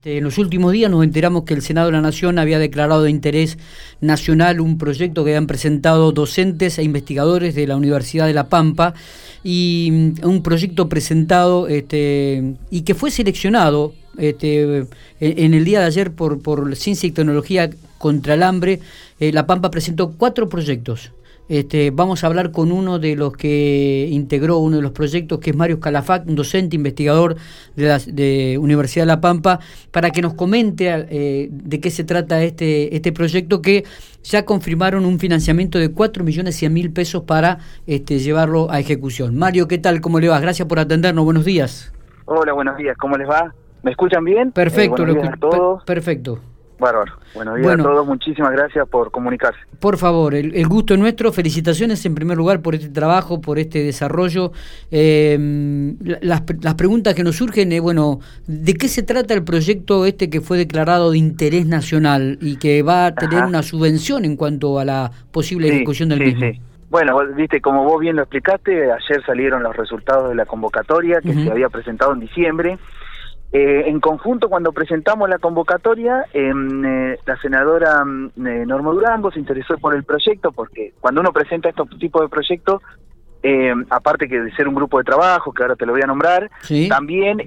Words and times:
Este, 0.00 0.16
en 0.16 0.24
los 0.24 0.38
últimos 0.38 0.72
días 0.72 0.90
nos 0.90 1.04
enteramos 1.04 1.44
que 1.44 1.52
el 1.52 1.60
Senado 1.60 1.88
de 1.88 1.92
la 1.92 2.00
Nación 2.00 2.38
había 2.38 2.58
declarado 2.58 3.02
de 3.02 3.10
interés 3.10 3.58
nacional 4.00 4.58
un 4.58 4.78
proyecto 4.78 5.24
que 5.24 5.32
habían 5.32 5.46
presentado 5.46 6.10
docentes 6.12 6.78
e 6.78 6.82
investigadores 6.82 7.54
de 7.54 7.66
la 7.66 7.76
Universidad 7.76 8.26
de 8.26 8.32
La 8.32 8.48
Pampa 8.48 8.94
y 9.44 9.90
mm, 9.92 10.26
un 10.26 10.42
proyecto 10.42 10.88
presentado 10.88 11.68
este, 11.68 12.54
y 12.70 12.80
que 12.80 12.94
fue 12.94 13.10
seleccionado 13.10 13.92
este, 14.16 14.86
en 15.20 15.52
el 15.52 15.66
día 15.66 15.80
de 15.80 15.86
ayer 15.86 16.12
por, 16.12 16.40
por 16.40 16.74
Ciencia 16.76 17.06
y 17.06 17.12
Tecnología 17.12 17.68
contra 17.98 18.32
el 18.32 18.42
Hambre. 18.42 18.80
Eh, 19.18 19.34
la 19.34 19.46
Pampa 19.46 19.70
presentó 19.70 20.12
cuatro 20.12 20.48
proyectos 20.48 21.10
este, 21.50 21.90
vamos 21.90 22.22
a 22.22 22.28
hablar 22.28 22.52
con 22.52 22.70
uno 22.70 23.00
de 23.00 23.16
los 23.16 23.36
que 23.36 24.06
integró 24.08 24.58
uno 24.58 24.76
de 24.76 24.82
los 24.82 24.92
proyectos, 24.92 25.40
que 25.40 25.50
es 25.50 25.56
Mario 25.56 25.80
Calafac, 25.80 26.24
un 26.28 26.36
docente 26.36 26.76
investigador 26.76 27.34
de 27.74 27.88
la 27.88 27.98
de 27.98 28.56
Universidad 28.56 29.02
de 29.02 29.08
La 29.08 29.20
Pampa, 29.20 29.58
para 29.90 30.10
que 30.10 30.22
nos 30.22 30.34
comente 30.34 30.86
eh, 31.10 31.48
de 31.50 31.80
qué 31.80 31.90
se 31.90 32.04
trata 32.04 32.40
este, 32.44 32.94
este 32.94 33.10
proyecto 33.10 33.60
que 33.60 33.84
ya 34.22 34.44
confirmaron 34.44 35.04
un 35.04 35.18
financiamiento 35.18 35.80
de 35.80 35.90
4 35.90 36.22
millones 36.22 36.54
100 36.54 36.72
mil 36.72 36.92
pesos 36.92 37.24
para 37.24 37.58
este, 37.84 38.20
llevarlo 38.20 38.70
a 38.70 38.78
ejecución. 38.78 39.36
Mario, 39.36 39.66
¿qué 39.66 39.78
tal? 39.78 40.00
¿Cómo 40.00 40.20
le 40.20 40.28
va? 40.28 40.38
Gracias 40.38 40.68
por 40.68 40.78
atendernos. 40.78 41.24
Buenos 41.24 41.44
días. 41.44 41.92
Hola, 42.26 42.52
buenos 42.52 42.76
días. 42.76 42.96
¿Cómo 42.96 43.16
les 43.16 43.28
va? 43.28 43.52
¿Me 43.82 43.90
escuchan 43.90 44.22
bien? 44.22 44.52
Perfecto, 44.52 45.02
eh, 45.02 45.06
lo 45.06 45.82
perfecto. 45.84 46.38
Bárbaro. 46.80 47.12
Buenos 47.34 47.56
días 47.58 47.78
a 47.78 47.82
todos. 47.82 48.06
Muchísimas 48.06 48.52
gracias 48.52 48.88
por 48.88 49.10
comunicarse. 49.10 49.60
Por 49.78 49.98
favor, 49.98 50.34
el, 50.34 50.66
gusto 50.66 50.94
es 50.94 51.00
nuestro. 51.00 51.32
Felicitaciones 51.32 52.04
en 52.06 52.14
primer 52.14 52.36
lugar 52.36 52.60
por 52.60 52.74
este 52.74 52.88
trabajo, 52.88 53.40
por 53.40 53.58
este 53.58 53.84
desarrollo. 53.84 54.52
Em, 54.90 55.96
las, 56.20 56.42
preguntas 56.76 57.14
que 57.14 57.22
nos 57.22 57.36
surgen 57.36 57.70
es, 57.72 57.80
bueno, 57.80 58.20
¿de 58.46 58.74
qué 58.74 58.88
se 58.88 59.02
trata 59.02 59.34
el 59.34 59.44
proyecto 59.44 60.06
este 60.06 60.30
que 60.30 60.40
fue 60.40 60.58
declarado 60.58 61.12
de 61.12 61.18
interés 61.18 61.66
nacional 61.66 62.38
y 62.40 62.56
que 62.56 62.82
va 62.82 63.06
a 63.06 63.14
tener 63.14 63.44
una 63.44 63.62
subvención 63.62 64.24
en 64.24 64.36
cuanto 64.36 64.78
a 64.78 64.84
la 64.84 65.10
posible 65.30 65.68
ejecución 65.68 66.08
del 66.08 66.20
mismo? 66.20 66.46
Bueno, 66.90 67.20
viste, 67.36 67.60
como 67.60 67.84
vos 67.84 68.00
bien 68.00 68.16
lo 68.16 68.22
explicaste, 68.22 68.90
ayer 68.90 69.24
salieron 69.24 69.62
los 69.62 69.76
resultados 69.76 70.28
de 70.30 70.34
la 70.34 70.44
convocatoria 70.44 71.20
que 71.20 71.32
se 71.32 71.48
había 71.48 71.68
presentado 71.68 72.12
en 72.12 72.20
diciembre. 72.20 72.78
Eh, 73.52 73.88
en 73.88 73.98
conjunto, 73.98 74.48
cuando 74.48 74.72
presentamos 74.72 75.28
la 75.28 75.38
convocatoria, 75.38 76.24
em, 76.32 76.84
eh, 76.84 77.18
la 77.26 77.36
senadora 77.38 78.04
mm, 78.04 78.46
eh, 78.46 78.64
Norma 78.64 78.92
Durango 78.92 79.32
se 79.32 79.40
interesó 79.40 79.76
por 79.78 79.94
el 79.96 80.04
proyecto, 80.04 80.52
porque 80.52 80.92
cuando 81.00 81.20
uno 81.20 81.32
presenta 81.32 81.68
estos 81.68 81.88
tipos 81.98 82.22
de 82.22 82.28
proyectos, 82.28 82.80
em, 83.42 83.84
aparte 83.90 84.28
que 84.28 84.40
de 84.40 84.52
ser 84.52 84.68
un 84.68 84.76
grupo 84.76 84.98
de 84.98 85.04
trabajo, 85.04 85.52
que 85.52 85.64
ahora 85.64 85.74
te 85.74 85.84
lo 85.84 85.92
voy 85.92 86.02
a 86.02 86.06
nombrar, 86.06 86.48
también 86.88 87.38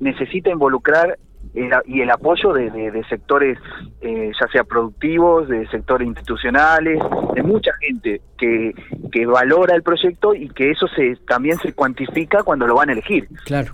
necesita 0.00 0.48
involucrar 0.48 1.18
y 1.52 2.00
el 2.00 2.10
apoyo 2.10 2.52
de, 2.52 3.04
sectores, 3.08 3.58
ya 4.00 4.46
sea 4.52 4.62
productivos, 4.62 5.48
de 5.48 5.66
sectores 5.68 6.06
institucionales, 6.06 7.02
de 7.34 7.42
mucha 7.42 7.72
gente 7.80 8.20
que, 8.38 8.72
que 9.10 9.26
valora 9.26 9.74
el 9.74 9.82
proyecto 9.82 10.34
y 10.34 10.48
que 10.50 10.70
eso 10.70 10.86
se 10.88 11.16
también 11.26 11.58
se 11.58 11.72
cuantifica 11.72 12.44
cuando 12.44 12.66
lo 12.66 12.76
van 12.76 12.90
a 12.90 12.92
elegir. 12.92 13.26
Claro. 13.44 13.72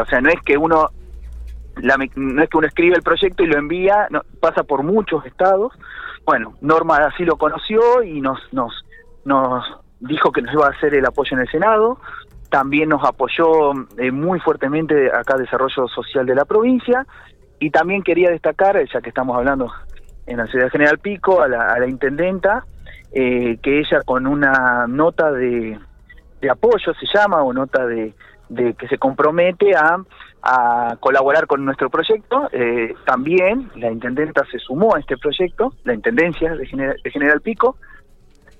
o 0.00 0.06
sea, 0.06 0.20
no 0.22 0.30
es 0.30 0.40
que 0.42 0.56
uno 0.56 0.88
no 1.82 2.42
es 2.42 2.48
que 2.48 2.56
uno 2.56 2.66
escribe 2.66 2.96
el 2.96 3.02
proyecto 3.02 3.42
y 3.42 3.46
lo 3.46 3.58
envía, 3.58 4.08
no, 4.10 4.22
pasa 4.40 4.62
por 4.62 4.82
muchos 4.82 5.24
estados. 5.26 5.72
Bueno, 6.24 6.54
Norma 6.60 6.96
así 6.96 7.24
lo 7.24 7.36
conoció 7.36 8.02
y 8.02 8.20
nos, 8.20 8.38
nos, 8.52 8.72
nos 9.24 9.64
dijo 10.00 10.32
que 10.32 10.42
nos 10.42 10.52
iba 10.52 10.66
a 10.66 10.70
hacer 10.70 10.94
el 10.94 11.06
apoyo 11.06 11.36
en 11.36 11.42
el 11.42 11.50
Senado. 11.50 11.98
También 12.50 12.88
nos 12.88 13.04
apoyó 13.04 13.72
eh, 13.98 14.10
muy 14.10 14.40
fuertemente 14.40 15.10
acá 15.12 15.36
Desarrollo 15.36 15.86
Social 15.88 16.26
de 16.26 16.34
la 16.34 16.44
provincia. 16.44 17.06
Y 17.60 17.70
también 17.70 18.02
quería 18.02 18.30
destacar, 18.30 18.78
ya 18.92 19.00
que 19.00 19.08
estamos 19.08 19.36
hablando 19.36 19.72
en 20.26 20.36
la 20.36 20.46
ciudad 20.46 20.70
General 20.70 20.98
Pico, 20.98 21.40
a 21.40 21.48
la, 21.48 21.86
intendenta, 21.88 22.64
eh, 23.12 23.58
que 23.62 23.80
ella 23.80 24.02
con 24.04 24.26
una 24.26 24.86
nota 24.86 25.32
de, 25.32 25.78
de 26.40 26.50
apoyo, 26.50 26.94
se 26.94 27.06
llama, 27.06 27.42
o 27.42 27.52
nota 27.52 27.84
de, 27.86 28.14
de 28.48 28.74
que 28.74 28.86
se 28.88 28.98
compromete 28.98 29.74
a, 29.74 29.98
a 30.42 30.96
colaborar 31.00 31.46
con 31.46 31.64
nuestro 31.64 31.90
proyecto. 31.90 32.48
Eh, 32.52 32.94
también 33.04 33.70
la 33.76 33.90
intendenta 33.90 34.44
se 34.50 34.58
sumó 34.58 34.94
a 34.94 35.00
este 35.00 35.16
proyecto, 35.16 35.74
la 35.84 35.94
intendencia 35.94 36.54
de, 36.54 36.66
General, 36.66 37.40
Pico, 37.40 37.76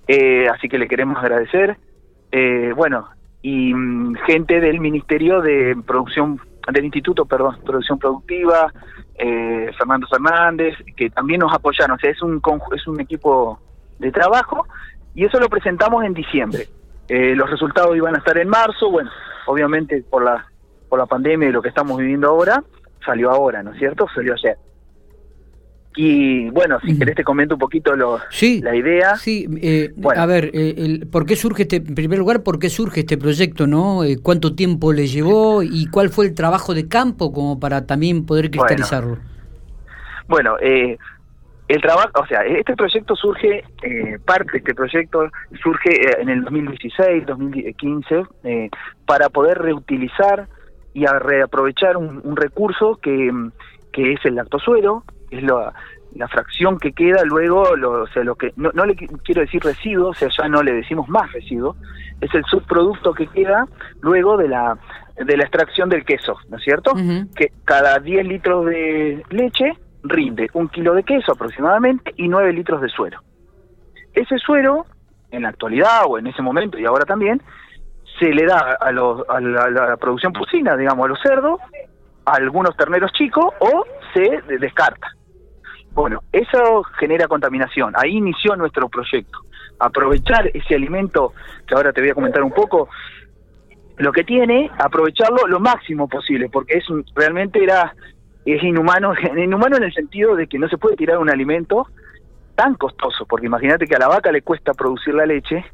eh, 0.07 0.49
así 0.49 0.69
que 0.69 0.79
le 0.79 0.89
queremos 0.89 1.19
agradecer. 1.19 1.77
Eh, 2.33 2.73
bueno, 2.77 3.09
y 3.43 3.73
mm, 3.73 4.17
gente 4.27 4.61
del 4.61 4.81
Ministerio 4.81 5.41
de 5.41 5.77
Producción, 5.87 6.41
del 6.73 6.85
Instituto, 6.85 7.25
perdón, 7.25 7.59
Producción 7.65 7.99
Productiva, 7.99 8.73
Fernando 9.77 10.07
Fernández, 10.07 10.77
que 10.97 11.11
también 11.11 11.41
nos 11.41 11.53
apoyaron. 11.53 11.97
O 11.97 11.99
sea, 11.99 12.11
es 12.11 12.23
un, 12.23 12.41
es 12.77 12.87
un 12.87 13.01
equipo 13.01 13.59
de 13.99 14.13
trabajo 14.13 14.65
y 15.15 15.25
eso 15.25 15.41
lo 15.41 15.49
presentamos 15.49 16.05
en 16.05 16.15
diciembre. 16.15 16.69
los 17.09 17.51
resultados 17.51 17.97
iban 17.97 18.15
a 18.15 18.19
estar 18.19 18.39
en 18.39 18.49
marzo, 18.49 18.91
bueno, 18.91 19.11
obviamente 19.47 20.05
por 20.09 20.23
la 20.23 20.48
por 20.89 20.99
la 20.99 21.07
pandemia 21.07 21.49
y 21.49 21.53
lo 21.53 21.63
que 21.63 21.69
estamos 21.69 21.99
viviendo 21.99 22.29
ahora, 22.29 22.63
salió 23.05 23.31
ahora, 23.31 23.63
¿no 23.63 23.73
es 23.73 23.79
cierto? 23.79 24.07
Salió 24.15 24.35
ayer. 24.35 24.57
Y 25.97 26.49
bueno, 26.51 26.79
si 26.81 26.97
querés 26.97 27.17
te 27.17 27.25
comento 27.25 27.57
un 27.57 27.59
poquito 27.59 27.97
lo, 27.97 28.21
la 28.63 28.77
idea. 28.77 29.17
Sí, 29.17 29.49
eh, 29.61 29.93
a 30.17 30.27
ver, 30.27 30.51
eh, 30.55 30.75
el, 30.77 31.09
¿por 31.09 31.27
qué 31.27 31.35
surge 31.35 31.63
este, 31.63 31.77
en 31.77 31.95
primer 31.95 32.21
lugar, 32.21 32.45
por 32.45 32.61
qué 32.61 32.69
surge 32.69 33.01
este 33.01 33.19
proyecto, 33.19 33.67
no? 33.67 34.05
Eh, 34.05 34.19
¿Cuánto 34.23 34.55
tiempo 34.55 34.93
le 34.93 35.09
llevó 35.09 35.63
y 35.65 35.87
cuál 35.87 36.11
fue 36.11 36.27
el 36.27 36.35
trabajo 36.35 36.73
de 36.73 36.87
campo 36.87 37.33
como 37.33 37.59
para 37.59 37.85
también 37.85 38.27
poder 38.27 38.51
cristalizarlo? 38.51 39.19
Bueno, 40.29 40.57
eh, 40.61 40.99
el 41.69 41.83
trabajo, 41.83 42.11
o 42.15 42.27
sea, 42.27 42.45
este 42.45 42.75
proyecto 42.77 43.15
surge, 43.15 43.65
eh, 43.83 44.19
parte 44.25 44.53
de 44.53 44.59
este 44.59 44.75
proyecto 44.75 45.29
surge 45.63 46.21
en 46.21 46.29
el 46.31 46.45
2016, 46.45 47.27
2015, 47.27 48.23
eh, 48.45 48.71
para 49.07 49.29
poder 49.29 49.59
reutilizar 49.59 50.49
y 50.99 51.07
a 51.07 51.19
reaprovechar 51.19 51.97
un, 51.97 52.37
recurso 52.37 52.99
que, 53.01 53.31
que, 53.93 54.15
es 54.15 54.25
el 54.25 54.35
lactosuero, 54.35 55.05
es 55.31 55.45
la, 55.45 55.73
la 56.17 56.27
fracción 56.27 56.79
que 56.79 56.93
queda 56.93 57.23
luego, 57.25 57.77
lo, 57.77 58.03
o 58.03 58.07
sea, 58.09 58.25
lo 58.25 58.35
que 58.35 58.53
no, 58.57 58.71
no 58.75 58.85
le 58.85 58.97
quiero 58.97 59.43
decir 59.43 59.63
residuo, 59.63 60.09
o 60.09 60.15
sea, 60.15 60.29
ya 60.37 60.49
no 60.49 60.61
le 60.63 60.73
decimos 60.73 61.09
más 61.09 61.31
residuo, 61.33 61.77
es 62.21 62.35
el 62.35 62.45
subproducto 62.47 63.13
que 63.15 63.29
queda 63.29 63.67
luego 64.01 64.37
de 64.37 64.49
la 64.49 64.77
de 65.25 65.37
la 65.37 65.45
extracción 65.45 65.89
del 65.89 66.05
queso, 66.05 66.37
¿no 66.49 66.59
es 66.59 66.65
cierto? 66.65 66.93
Que 67.35 67.51
cada 67.65 67.99
10 67.99 68.27
litros 68.27 68.67
de 68.67 69.25
leche 69.31 69.73
rinde 70.05 70.49
un 70.53 70.69
kilo 70.69 70.95
de 70.95 71.03
queso 71.03 71.33
aproximadamente 71.33 72.13
y 72.17 72.29
9 72.29 72.53
litros 72.53 72.81
de 72.81 72.89
suero. 72.89 73.21
Ese 74.15 74.39
suero, 74.39 74.87
en 75.33 75.43
la 75.43 75.49
actualidad 75.49 76.03
o 76.07 76.19
en 76.19 76.29
ese 76.29 76.41
momento 76.41 76.79
y 76.79 76.85
ahora 76.85 77.05
también, 77.05 77.43
se 78.19 78.27
le 78.33 78.47
da 78.47 78.77
a, 78.81 78.93
la, 78.93 79.97
producción 79.97 80.33
porcina, 80.33 80.77
digamos, 80.77 81.05
a 81.05 81.09
los 81.09 81.21
cerdos, 81.21 81.61
a 82.25 82.33
algunos 82.33 82.77
terneros 82.77 83.13
chicos 83.13 83.47
o 83.61 83.85
se 84.13 84.43
descarta. 84.59 85.09
Bueno, 85.93 86.23
eso 86.33 86.83
genera 86.99 87.27
contaminación. 87.29 87.95
Ahí 87.97 88.17
inició 88.17 88.57
nuestro 88.57 88.89
proyecto. 88.89 89.39
Aprovechar 89.79 90.51
ese 90.53 90.75
alimento, 90.75 91.33
que 91.67 91.75
ahora 91.75 91.93
te 91.93 92.01
voy 92.01 92.11
a 92.11 92.15
comentar 92.15 92.43
un 92.43 92.53
poco, 92.53 92.89
lo 93.97 94.13
que 94.13 94.25
tiene, 94.25 94.71
aprovecharlo 94.79 95.47
lo 95.47 95.61
máximo 95.61 96.09
posible, 96.09 96.49
porque 96.49 96.79
es 96.79 96.85
realmente 97.15 97.63
era 97.63 97.95
es 98.45 98.63
inhumano, 98.63 99.13
inhumano 99.37 99.77
en 99.77 99.85
el 99.85 99.93
sentido 99.93 100.37
de 100.37 100.47
que 100.47 100.59
no 100.59 100.69
se 100.69 100.79
puede 100.79 100.97
tirar 100.97 101.19
un 101.19 101.31
alimento 101.31 101.87
tan 102.55 102.75
costoso, 102.75 103.25
porque 103.27 103.47
imagínate 103.47 103.87
que 103.87 103.95
a 103.95 104.01
la 104.01 104.09
vaca 104.09 104.33
le 104.33 104.43
cuesta 104.43 104.73
producir 104.75 105.15
la 105.15 105.27
leche, 105.27 105.65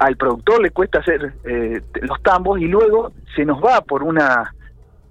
al 0.00 0.16
productor 0.16 0.62
le 0.62 0.70
cuesta 0.70 1.00
hacer 1.00 1.34
eh, 1.44 1.82
los 2.00 2.22
tambos 2.22 2.58
y 2.58 2.66
luego 2.66 3.12
se 3.36 3.44
nos 3.44 3.62
va 3.62 3.82
por 3.82 4.02
una, 4.02 4.54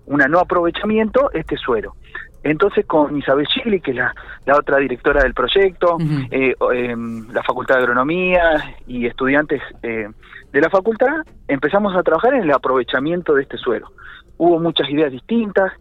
una 0.07 0.27
no 0.27 0.39
aprovechamiento 0.39 1.29
este 1.31 1.57
suero. 1.57 1.95
Entonces 2.41 2.87
con 2.87 3.15
Isabel 3.15 3.45
Chigli, 3.45 3.81
que 3.81 3.91
es 3.91 3.97
la, 3.97 4.15
la 4.47 4.57
otra 4.57 4.77
directora 4.77 5.21
del 5.21 5.35
proyecto, 5.35 5.97
eh, 6.31 6.55
em, 6.73 7.29
la 7.31 7.43
Facultad 7.43 7.75
de 7.75 7.81
Agronomía 7.81 8.75
y 8.87 9.05
estudiantes 9.05 9.61
eh, 9.83 10.07
de 10.51 10.61
la 10.61 10.69
facultad, 10.71 11.17
empezamos 11.47 11.95
a 11.95 12.01
trabajar 12.01 12.33
en 12.33 12.43
el 12.43 12.51
aprovechamiento 12.51 13.35
de 13.35 13.43
este 13.43 13.57
suero. 13.57 13.91
Hubo 14.37 14.59
muchas 14.59 14.89
ideas 14.89 15.11
distintas, 15.11 15.71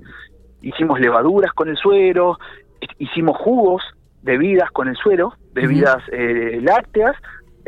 hicimos 0.61 1.01
levaduras 1.01 1.55
con 1.55 1.71
el 1.71 1.79
suero, 1.79 2.39
hicimos 2.99 3.39
jugos, 3.39 3.83
bebidas 4.21 4.71
con 4.71 4.89
el 4.89 4.97
suero, 4.97 5.33
bebidas 5.55 6.03
eh, 6.13 6.61
lácteas, 6.61 7.17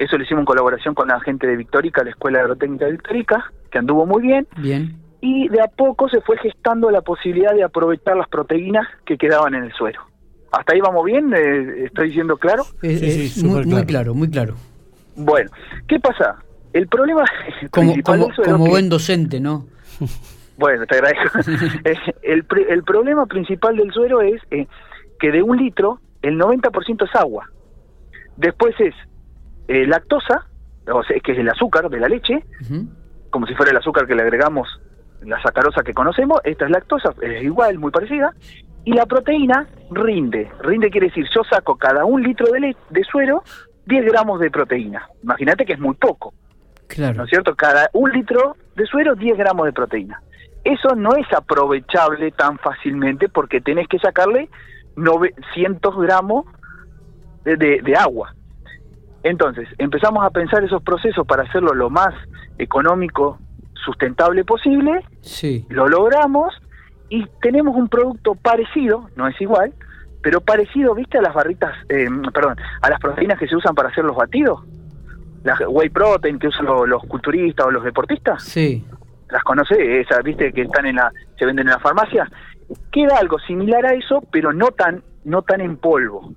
eso 0.00 0.16
lo 0.16 0.24
hicimos 0.24 0.40
en 0.40 0.46
colaboración 0.46 0.94
con 0.94 1.08
la 1.08 1.20
gente 1.20 1.46
de 1.46 1.56
Victorica, 1.56 2.02
la 2.02 2.08
Escuela 2.08 2.40
Agrotécnica 2.40 2.86
de 2.86 2.92
Victorica, 2.92 3.52
que 3.70 3.78
anduvo 3.78 4.06
muy 4.06 4.22
bien. 4.22 4.48
Bien. 4.56 4.96
Y 5.20 5.48
de 5.48 5.60
a 5.60 5.68
poco 5.68 6.08
se 6.08 6.22
fue 6.22 6.38
gestando 6.38 6.90
la 6.90 7.02
posibilidad 7.02 7.54
de 7.54 7.62
aprovechar 7.62 8.16
las 8.16 8.26
proteínas 8.28 8.86
que 9.04 9.18
quedaban 9.18 9.54
en 9.54 9.64
el 9.64 9.72
suero. 9.74 10.00
¿Hasta 10.52 10.72
ahí 10.72 10.80
vamos 10.80 11.04
bien? 11.04 11.34
Eh, 11.34 11.84
¿Estoy 11.84 12.08
diciendo 12.08 12.38
claro? 12.38 12.64
Sí, 12.80 13.28
sí, 13.28 13.46
muy, 13.46 13.62
claro. 13.62 13.68
muy 13.68 13.84
claro, 13.84 14.14
muy 14.14 14.30
claro. 14.30 14.54
Bueno, 15.16 15.50
¿qué 15.86 16.00
pasa? 16.00 16.36
El 16.72 16.88
problema 16.88 17.24
como, 17.70 17.94
como, 18.02 18.28
como 18.42 18.66
buen 18.68 18.88
docente, 18.88 19.38
¿no? 19.38 19.66
Bueno, 20.56 20.84
te 20.86 20.96
agradezco. 20.96 21.38
Eh, 21.84 21.94
el, 22.22 22.44
el 22.68 22.84
problema 22.84 23.24
principal 23.24 23.76
del 23.78 23.90
suero 23.92 24.20
es 24.20 24.42
eh, 24.50 24.66
que 25.18 25.30
de 25.30 25.42
un 25.42 25.56
litro 25.56 26.00
el 26.20 26.38
90% 26.38 27.08
es 27.08 27.14
agua. 27.14 27.46
Después 28.36 28.74
es 28.78 28.94
eh, 29.70 29.86
lactosa, 29.86 30.46
o 30.92 31.04
sea, 31.04 31.16
que 31.20 31.30
es 31.30 31.38
el 31.38 31.48
azúcar 31.48 31.88
de 31.88 32.00
la 32.00 32.08
leche, 32.08 32.44
como 33.30 33.46
si 33.46 33.54
fuera 33.54 33.70
el 33.70 33.76
azúcar 33.76 34.04
que 34.04 34.16
le 34.16 34.22
agregamos 34.22 34.68
la 35.22 35.40
sacarosa 35.40 35.84
que 35.84 35.94
conocemos, 35.94 36.40
esta 36.42 36.64
es 36.64 36.72
lactosa, 36.72 37.14
es 37.22 37.44
igual, 37.44 37.78
muy 37.78 37.92
parecida, 37.92 38.34
y 38.84 38.94
la 38.94 39.06
proteína 39.06 39.68
rinde. 39.92 40.50
Rinde 40.60 40.90
quiere 40.90 41.06
decir, 41.06 41.24
yo 41.32 41.44
saco 41.44 41.76
cada 41.76 42.04
un 42.04 42.20
litro 42.20 42.50
de, 42.50 42.74
de 42.88 43.04
suero 43.04 43.44
10 43.86 44.06
gramos 44.06 44.40
de 44.40 44.50
proteína. 44.50 45.08
Imagínate 45.22 45.64
que 45.64 45.74
es 45.74 45.78
muy 45.78 45.94
poco. 45.94 46.34
Claro. 46.88 47.18
¿No 47.18 47.24
es 47.24 47.30
cierto? 47.30 47.54
Cada 47.54 47.88
un 47.92 48.10
litro 48.10 48.56
de 48.74 48.86
suero, 48.86 49.14
10 49.14 49.38
gramos 49.38 49.66
de 49.66 49.72
proteína. 49.72 50.20
Eso 50.64 50.96
no 50.96 51.14
es 51.14 51.32
aprovechable 51.32 52.32
tan 52.32 52.58
fácilmente 52.58 53.28
porque 53.28 53.60
tenés 53.60 53.86
que 53.86 54.00
sacarle 54.00 54.48
900 54.96 55.96
gramos 55.98 56.46
de, 57.44 57.56
de 57.56 57.94
agua. 57.94 58.34
Entonces, 59.22 59.68
empezamos 59.78 60.24
a 60.24 60.30
pensar 60.30 60.64
esos 60.64 60.82
procesos 60.82 61.26
para 61.26 61.42
hacerlo 61.42 61.74
lo 61.74 61.90
más 61.90 62.14
económico, 62.58 63.38
sustentable 63.84 64.44
posible. 64.44 65.04
Sí. 65.20 65.66
Lo 65.68 65.88
logramos 65.88 66.54
y 67.08 67.26
tenemos 67.42 67.76
un 67.76 67.88
producto 67.88 68.34
parecido, 68.34 69.10
no 69.16 69.26
es 69.28 69.38
igual, 69.40 69.74
pero 70.22 70.40
parecido, 70.40 70.94
¿viste? 70.94 71.18
A 71.18 71.22
las 71.22 71.34
barritas, 71.34 71.74
eh, 71.88 72.08
perdón, 72.32 72.56
a 72.82 72.90
las 72.90 73.00
proteínas 73.00 73.38
que 73.38 73.48
se 73.48 73.56
usan 73.56 73.74
para 73.74 73.88
hacer 73.88 74.04
los 74.04 74.16
batidos. 74.16 74.60
Las 75.42 75.58
whey 75.66 75.88
protein 75.88 76.38
que 76.38 76.48
usan 76.48 76.66
los, 76.66 77.02
culturistas 77.04 77.66
o 77.66 77.70
los 77.70 77.82
deportistas. 77.82 78.42
Sí. 78.42 78.84
Las 79.30 79.42
conoce, 79.42 80.00
esas, 80.00 80.22
¿viste? 80.22 80.52
Que 80.52 80.62
están 80.62 80.86
en 80.86 80.96
la, 80.96 81.10
se 81.38 81.46
venden 81.46 81.66
en 81.68 81.74
la 81.74 81.80
farmacia. 81.80 82.30
Queda 82.92 83.16
algo 83.18 83.38
similar 83.40 83.86
a 83.86 83.94
eso, 83.94 84.22
pero 84.30 84.52
no 84.52 84.68
tan, 84.68 85.02
no 85.24 85.42
tan 85.42 85.60
en 85.62 85.76
polvo. 85.76 86.34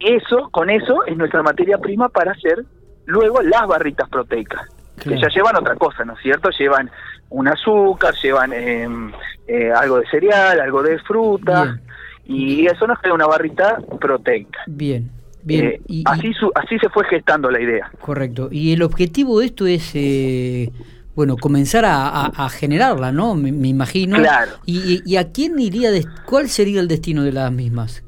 Eso, 0.00 0.48
con 0.50 0.70
eso, 0.70 1.04
es 1.06 1.16
nuestra 1.16 1.42
materia 1.42 1.78
prima 1.78 2.08
para 2.08 2.32
hacer 2.32 2.64
luego 3.06 3.42
las 3.42 3.66
barritas 3.66 4.08
proteicas. 4.08 4.68
Que 5.02 5.18
ya 5.18 5.28
llevan 5.28 5.56
otra 5.56 5.74
cosa, 5.76 6.04
¿no 6.04 6.14
es 6.14 6.20
cierto? 6.22 6.50
Llevan 6.50 6.90
un 7.30 7.48
azúcar, 7.48 8.14
llevan 8.22 8.52
em, 8.52 9.10
eh, 9.48 9.72
algo 9.72 9.98
de 9.98 10.06
cereal, 10.08 10.60
algo 10.60 10.82
de 10.82 10.98
fruta, 11.00 11.80
y 12.24 12.66
eso 12.66 12.86
nos 12.86 12.98
crea 13.00 13.14
una 13.14 13.26
barrita 13.26 13.78
proteica. 14.00 14.60
Bien. 14.66 15.10
Bien, 15.44 15.66
eh, 15.66 15.80
y, 15.88 16.04
así, 16.06 16.32
así 16.54 16.78
se 16.78 16.88
fue 16.90 17.04
gestando 17.06 17.50
la 17.50 17.60
idea. 17.60 17.90
Correcto. 18.00 18.48
Y 18.52 18.72
el 18.72 18.82
objetivo 18.82 19.40
de 19.40 19.46
esto 19.46 19.66
es, 19.66 19.90
eh, 19.94 20.70
bueno, 21.14 21.36
comenzar 21.36 21.84
a, 21.86 22.48
generarla, 22.48 23.12
¿no? 23.12 23.34
Me, 23.34 23.68
imagino. 23.68 24.16
Claro. 24.16 24.52
Y, 24.64 25.16
a 25.16 25.30
quién 25.30 25.58
iría? 25.58 25.90
De, 25.90 26.06
¿Cuál 26.26 26.48
sería 26.48 26.80
el 26.80 26.88
destino 26.88 27.22
de 27.22 27.32
las 27.32 27.52
mismas? 27.52 28.02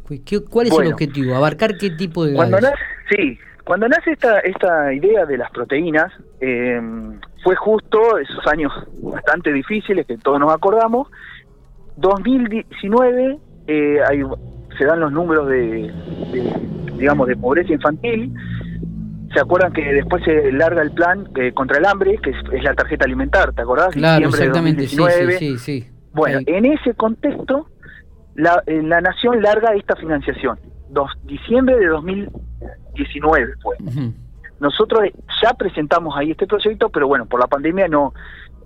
¿Cuál 0.50 0.66
es 0.68 0.78
el 0.78 0.92
objetivo? 0.92 1.34
¿Abarcar 1.34 1.76
qué 1.76 1.90
tipo 1.90 2.24
de 2.24 2.34
cuando 2.34 2.60
nace, 2.60 2.76
Sí, 3.10 3.38
cuando 3.64 3.88
nace 3.88 4.12
esta, 4.12 4.40
esta 4.40 4.92
idea 4.92 5.26
de 5.26 5.38
las 5.38 5.50
proteínas, 5.50 6.12
eh, 6.40 6.80
fue 7.42 7.56
justo 7.56 8.18
esos 8.18 8.46
años 8.46 8.72
bastante 9.02 9.52
difíciles 9.52 10.06
que 10.06 10.16
todos 10.18 10.40
nos 10.40 10.52
acordamos. 10.52 11.08
2019 11.96 13.38
eh, 13.66 14.00
se 14.78 14.84
dan 14.84 15.00
los 15.00 15.12
números 15.12 15.48
de, 15.48 15.92
digamos, 16.96 17.28
de 17.28 17.36
pobreza 17.36 17.72
infantil. 17.72 18.32
¿Se 19.34 19.40
acuerdan 19.40 19.72
que 19.72 19.82
después 19.82 20.22
se 20.25 20.52
larga 20.52 20.81
el 20.81 20.92
plan 20.92 21.28
eh, 21.36 21.52
contra 21.52 21.78
el 21.78 21.84
hambre, 21.84 22.19
que 22.22 22.31
es, 22.31 22.62
la 22.62 22.72
tarjeta 22.75 23.04
alimentar, 23.04 23.52
¿te 23.52 23.62
acordás? 23.62 23.92
Claro, 23.92 24.28
exactamente, 24.28 24.86
sí, 24.86 24.96
sí, 25.38 25.58
sí, 25.58 25.88
Bueno, 26.12 26.38
en 26.46 26.64
ese 26.64 26.94
contexto, 26.94 27.69
la, 28.36 28.62
eh, 28.66 28.81
la 28.82 29.00
nación 29.00 29.42
larga 29.42 29.75
esta 29.75 29.96
financiación. 29.96 30.58
Dos, 30.88 31.10
diciembre 31.25 31.76
de 31.76 31.86
2019 31.86 33.54
fue. 33.60 33.76
Nosotros 34.60 35.02
ya 35.42 35.52
presentamos 35.54 36.16
ahí 36.16 36.31
este 36.31 36.46
proyecto, 36.46 36.88
pero 36.88 37.08
bueno, 37.08 37.26
por 37.26 37.40
la 37.40 37.48
pandemia 37.48 37.88
no, 37.88 38.14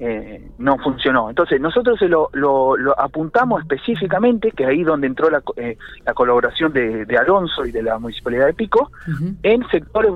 eh, 0.00 0.50
no 0.58 0.78
funcionó. 0.78 1.28
Entonces, 1.28 1.60
nosotros 1.60 1.98
se 1.98 2.08
lo, 2.08 2.30
lo, 2.32 2.76
apuntamos 2.98 3.62
específicamente, 3.62 4.52
que 4.52 4.64
ahí 4.64 4.84
donde 4.84 5.08
entró 5.08 5.28
la, 5.28 5.42
eh, 5.56 5.76
la 6.04 6.14
colaboración 6.14 6.72
de, 6.72 7.18
Alonso 7.18 7.66
y 7.66 7.72
de 7.72 7.82
la 7.82 7.98
Municipalidad 7.98 8.46
de 8.46 8.54
Pico, 8.54 8.92
en 9.42 9.66
sectores 9.68 10.12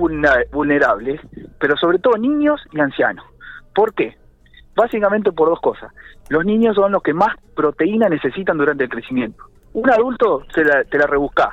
vulnerables, 0.51 1.19
pero 1.59 1.75
sobre 1.75 1.99
todo 1.99 2.17
niños 2.17 2.61
y 2.71 2.79
ancianos. 2.79 3.25
¿Por 3.75 3.93
qué? 3.93 4.15
Básicamente 4.75 5.31
por 5.31 5.49
dos 5.49 5.59
cosas. 5.59 5.91
Los 6.29 6.45
niños 6.45 6.75
son 6.75 6.91
los 6.93 7.03
que 7.03 7.13
más 7.13 7.35
proteína 7.55 8.07
necesitan 8.07 8.57
durante 8.57 8.85
el 8.85 8.89
crecimiento. 8.89 9.43
Un 9.73 9.89
adulto 9.89 10.43
se 10.53 10.63
la, 10.63 10.83
te 10.85 10.97
la 10.97 11.07
rebusca. 11.07 11.51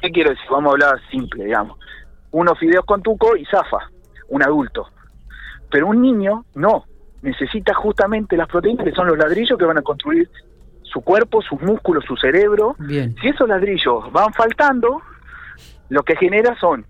¿Qué 0.00 0.10
quiero 0.10 0.30
decir? 0.30 0.46
Vamos 0.50 0.70
a 0.70 0.72
hablar 0.72 1.00
simple, 1.10 1.44
digamos. 1.44 1.78
Unos 2.30 2.58
fideos 2.58 2.86
con 2.86 3.02
tuco 3.02 3.36
y 3.36 3.44
zafa, 3.44 3.90
un 4.28 4.42
adulto. 4.42 4.88
Pero 5.70 5.88
un 5.88 6.00
niño, 6.00 6.44
no 6.54 6.86
necesita 7.22 7.74
justamente 7.74 8.36
las 8.36 8.48
proteínas 8.48 8.84
que 8.84 8.92
son 8.92 9.06
los 9.06 9.18
ladrillos 9.18 9.58
que 9.58 9.64
van 9.64 9.78
a 9.78 9.82
construir 9.82 10.30
su 10.82 11.00
cuerpo, 11.02 11.42
sus 11.42 11.60
músculos, 11.60 12.04
su 12.04 12.16
cerebro. 12.16 12.74
Bien. 12.78 13.14
Si 13.20 13.28
esos 13.28 13.48
ladrillos 13.48 14.10
van 14.12 14.32
faltando, 14.32 15.02
lo 15.88 16.02
que 16.02 16.16
genera 16.16 16.56
son, 16.58 16.84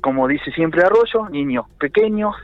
como 0.00 0.28
dice 0.28 0.50
siempre 0.52 0.82
Arroyo, 0.82 1.28
niños 1.28 1.66
pequeños, 1.78 2.34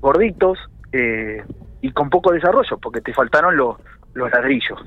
gorditos 0.00 0.58
eh, 0.92 1.42
y 1.80 1.90
con 1.92 2.10
poco 2.10 2.32
desarrollo, 2.32 2.78
porque 2.78 3.00
te 3.00 3.12
faltaron 3.12 3.56
los, 3.56 3.76
los 4.14 4.30
ladrillos. 4.30 4.78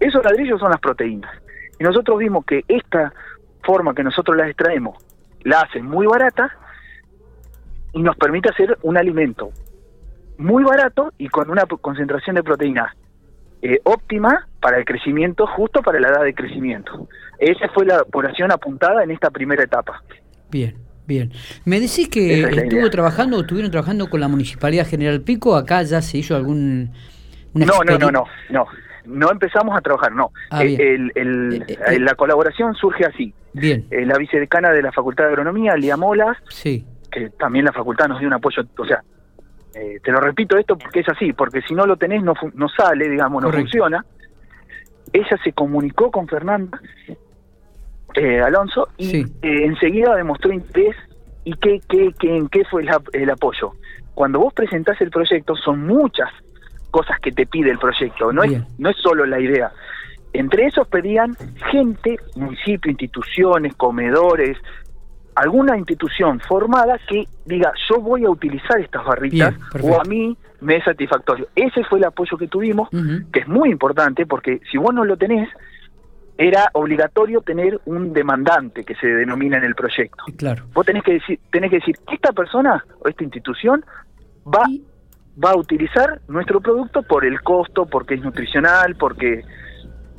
Esos 0.00 0.24
ladrillos 0.24 0.60
son 0.60 0.70
las 0.70 0.80
proteínas. 0.80 1.30
Y 1.78 1.84
nosotros 1.84 2.18
vimos 2.18 2.44
que 2.44 2.64
esta 2.68 3.12
forma 3.62 3.94
que 3.94 4.04
nosotros 4.04 4.36
las 4.36 4.48
extraemos 4.48 4.96
la 5.42 5.60
hacen 5.60 5.86
muy 5.86 6.06
barata 6.06 6.50
y 7.92 8.02
nos 8.02 8.16
permite 8.16 8.50
hacer 8.50 8.78
un 8.82 8.96
alimento 8.96 9.50
muy 10.38 10.64
barato 10.64 11.12
y 11.18 11.28
con 11.28 11.50
una 11.50 11.64
concentración 11.66 12.36
de 12.36 12.42
proteína 12.42 12.94
eh, 13.62 13.80
óptima 13.84 14.46
para 14.60 14.76
el 14.76 14.84
crecimiento, 14.84 15.46
justo 15.46 15.80
para 15.80 15.98
la 15.98 16.08
edad 16.08 16.22
de 16.22 16.34
crecimiento. 16.34 17.08
Esa 17.38 17.68
fue 17.70 17.86
la 17.86 18.04
población 18.04 18.52
apuntada 18.52 19.02
en 19.02 19.10
esta 19.10 19.30
primera 19.30 19.62
etapa. 19.62 20.02
Bien. 20.50 20.76
Bien. 21.06 21.32
Me 21.64 21.80
decís 21.80 22.08
que 22.08 22.42
estuvo 22.42 22.88
trabajando, 22.88 23.40
estuvieron 23.40 23.70
trabajando 23.70 24.08
con 24.08 24.20
la 24.20 24.28
Municipalidad 24.28 24.86
General 24.86 25.20
Pico, 25.20 25.54
acá 25.54 25.82
ya 25.82 26.00
se 26.00 26.18
hizo 26.18 26.34
algún... 26.34 26.92
no, 27.52 27.66
no, 27.84 27.98
no, 27.98 28.10
no, 28.10 28.24
no, 28.50 28.66
no 29.04 29.30
empezamos 29.30 29.76
a 29.76 29.80
trabajar, 29.80 30.12
no. 30.12 30.30
Ah, 30.50 30.64
eh, 30.64 30.76
el, 31.14 31.62
eh, 31.66 31.98
la 31.98 32.14
colaboración 32.14 32.74
surge 32.74 33.04
así. 33.04 33.34
Bien. 33.52 33.86
la 33.90 34.18
vicedecana 34.18 34.70
de 34.70 34.82
la 34.82 34.92
Facultad 34.92 35.24
de 35.24 35.30
Agronomía, 35.30 35.76
Lía 35.76 35.96
Molas, 35.96 36.36
sí. 36.48 36.84
que 37.10 37.30
también 37.30 37.64
la 37.66 37.72
facultad 37.72 38.08
nos 38.08 38.18
dio 38.18 38.26
un 38.26 38.34
apoyo, 38.34 38.62
o 38.76 38.84
sea, 38.84 39.02
eh, 39.74 40.00
te 40.02 40.12
lo 40.12 40.20
repito 40.20 40.56
esto 40.56 40.78
porque 40.78 41.00
es 41.00 41.08
así, 41.08 41.32
porque 41.32 41.60
si 41.62 41.74
no 41.74 41.86
lo 41.86 41.96
tenés 41.96 42.22
no, 42.22 42.34
no 42.54 42.68
sale, 42.68 43.08
digamos, 43.08 43.42
no 43.42 43.50
funciona. 43.50 44.04
Ella 45.12 45.36
se 45.42 45.52
comunicó 45.52 46.10
con 46.10 46.26
Fernanda 46.28 46.80
eh, 48.14 48.40
Alonso 48.40 48.88
y 48.96 49.22
eh, 49.22 49.26
enseguida 49.42 50.14
demostró 50.14 50.52
interés 50.52 50.96
y 51.44 51.54
qué, 51.54 51.80
qué, 51.88 52.14
qué, 52.18 52.36
en 52.36 52.48
qué 52.48 52.64
fue 52.64 52.84
el, 53.12 53.30
apoyo. 53.30 53.72
Cuando 54.14 54.38
vos 54.38 54.54
presentás 54.54 55.00
el 55.00 55.10
proyecto 55.10 55.56
son 55.56 55.86
muchas 55.86 56.30
cosas 56.90 57.18
que 57.20 57.32
te 57.32 57.46
pide 57.46 57.70
el 57.70 57.78
proyecto, 57.78 58.32
no 58.32 58.44
es, 58.44 58.62
no 58.78 58.90
es 58.90 58.96
solo 58.96 59.26
la 59.26 59.40
idea. 59.40 59.72
Entre 60.32 60.66
esos 60.66 60.86
pedían 60.88 61.36
gente, 61.70 62.16
municipio, 62.36 62.90
instituciones, 62.90 63.74
comedores, 63.74 64.56
alguna 65.34 65.76
institución 65.76 66.40
formada 66.40 66.98
que 67.08 67.26
diga 67.44 67.72
yo 67.88 68.00
voy 68.00 68.24
a 68.24 68.30
utilizar 68.30 68.80
estas 68.80 69.04
barritas 69.04 69.54
o 69.82 70.00
a 70.00 70.04
mí 70.04 70.36
me 70.60 70.76
es 70.76 70.84
satisfactorio. 70.84 71.48
Ese 71.54 71.84
fue 71.84 71.98
el 71.98 72.04
apoyo 72.04 72.36
que 72.38 72.48
tuvimos, 72.48 72.88
que 73.32 73.40
es 73.40 73.48
muy 73.48 73.70
importante 73.70 74.26
porque 74.26 74.60
si 74.70 74.78
vos 74.78 74.94
no 74.94 75.04
lo 75.04 75.16
tenés, 75.16 75.48
era 76.36 76.68
obligatorio 76.72 77.42
tener 77.42 77.80
un 77.84 78.12
demandante 78.12 78.84
que 78.84 78.94
se 78.96 79.06
denomina 79.06 79.58
en 79.58 79.64
el 79.64 79.74
proyecto. 79.74 80.24
Claro. 80.36 80.64
Vos 80.72 80.84
tenés 80.84 81.04
que 81.04 81.14
decir, 81.14 81.38
tenés 81.50 81.70
que 81.70 81.76
decir, 81.76 81.96
esta 82.12 82.32
persona 82.32 82.84
o 83.00 83.08
esta 83.08 83.22
institución 83.22 83.84
va, 84.46 84.64
va 85.42 85.50
a 85.50 85.56
utilizar 85.56 86.20
nuestro 86.26 86.60
producto 86.60 87.02
por 87.02 87.24
el 87.24 87.40
costo, 87.42 87.86
porque 87.86 88.14
es 88.14 88.22
nutricional, 88.22 88.96
porque 88.96 89.44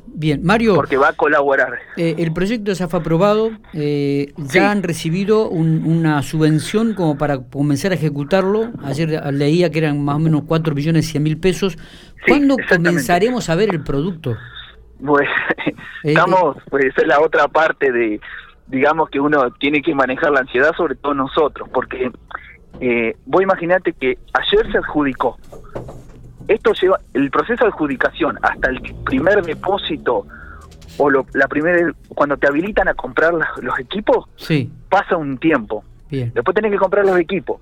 Bien, 0.06 0.40
Mario. 0.42 0.74
Porque 0.74 0.96
va 0.96 1.08
a 1.08 1.12
colaborar. 1.12 1.78
Eh, 1.96 2.14
el 2.18 2.32
proyecto 2.32 2.72
ya 2.72 2.88
fue 2.88 3.00
aprobado, 3.00 3.50
eh, 3.74 4.32
ya 4.36 4.70
han 4.70 4.82
recibido 4.82 5.48
una 5.48 6.22
subvención 6.22 6.94
como 6.94 7.18
para 7.18 7.38
comenzar 7.38 7.92
a 7.92 7.96
ejecutarlo. 7.96 8.70
Ayer 8.84 9.22
leía 9.32 9.70
que 9.70 9.78
eran 9.78 10.02
más 10.04 10.16
o 10.16 10.20
menos 10.20 10.42
4 10.46 10.74
millones 10.74 11.06
100 11.08 11.22
mil 11.22 11.38
pesos. 11.38 11.76
¿Cuándo 12.26 12.56
comenzaremos 12.68 13.50
a 13.50 13.54
ver 13.54 13.70
el 13.70 13.82
producto? 13.82 14.36
Pues 15.04 15.28
eh, 15.66 15.74
estamos, 16.04 16.56
pues 16.70 16.86
es 16.96 17.06
la 17.06 17.20
otra 17.20 17.48
parte 17.48 17.92
de, 17.92 18.20
digamos 18.68 19.10
que 19.10 19.20
uno 19.20 19.50
tiene 19.52 19.82
que 19.82 19.94
manejar 19.94 20.32
la 20.32 20.40
ansiedad, 20.40 20.72
sobre 20.76 20.94
todo 20.94 21.14
nosotros, 21.14 21.68
porque 21.72 22.10
eh, 22.80 23.16
vos 23.26 23.42
imaginate 23.42 23.92
que 23.92 24.18
ayer 24.32 24.72
se 24.72 24.78
adjudicó 24.78 25.38
esto 26.48 26.72
lleva 26.72 27.00
el 27.14 27.30
proceso 27.30 27.64
de 27.64 27.70
adjudicación 27.70 28.38
hasta 28.42 28.70
el 28.70 28.80
primer 29.04 29.42
depósito 29.42 30.26
o 30.98 31.10
lo, 31.10 31.26
la 31.34 31.48
primera 31.48 31.92
cuando 32.08 32.36
te 32.36 32.46
habilitan 32.46 32.88
a 32.88 32.94
comprar 32.94 33.34
los 33.34 33.78
equipos 33.78 34.26
sí. 34.36 34.70
pasa 34.88 35.16
un 35.16 35.38
tiempo 35.38 35.84
Bien. 36.10 36.32
después 36.34 36.54
tenés 36.54 36.72
que 36.72 36.78
comprar 36.78 37.04
los 37.04 37.18
equipos 37.18 37.60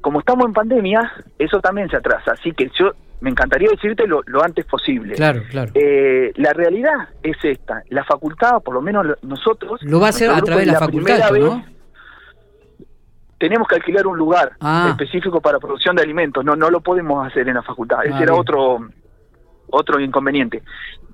como 0.00 0.20
estamos 0.20 0.46
en 0.46 0.52
pandemia 0.52 1.12
eso 1.38 1.60
también 1.60 1.88
se 1.88 1.96
atrasa 1.96 2.32
así 2.32 2.52
que 2.52 2.70
yo 2.78 2.92
me 3.20 3.30
encantaría 3.30 3.68
decirte 3.70 4.06
lo, 4.06 4.22
lo 4.26 4.42
antes 4.42 4.64
posible 4.64 5.14
Claro, 5.14 5.42
claro. 5.50 5.72
Eh, 5.74 6.32
la 6.36 6.52
realidad 6.52 7.08
es 7.22 7.36
esta 7.42 7.82
la 7.90 8.04
facultad 8.04 8.62
por 8.62 8.74
lo 8.74 8.80
menos 8.80 9.06
nosotros 9.22 9.82
Lo 9.82 10.00
va 10.00 10.06
a 10.06 10.10
hacer 10.10 10.30
a 10.30 10.40
través 10.40 10.66
de 10.66 10.72
la 10.72 10.78
grupo, 10.78 11.06
facultad, 11.06 11.32
vez. 11.32 11.77
Tenemos 13.38 13.66
que 13.68 13.76
alquilar 13.76 14.06
un 14.06 14.16
lugar 14.18 14.52
Ah. 14.60 14.88
específico 14.90 15.40
para 15.40 15.58
producción 15.58 15.94
de 15.96 16.02
alimentos 16.02 16.44
no 16.44 16.56
no 16.56 16.70
lo 16.70 16.80
podemos 16.80 17.26
hacer 17.26 17.48
en 17.48 17.54
la 17.54 17.62
facultad 17.62 18.04
ese 18.04 18.14
Ah, 18.14 18.22
era 18.22 18.32
bien. 18.32 18.40
otro 18.40 18.78
otro 19.70 20.00
inconveniente 20.00 20.62